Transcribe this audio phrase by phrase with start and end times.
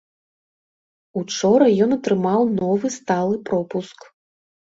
[1.21, 3.99] Учора ён атрымаў новы сталы пропуск.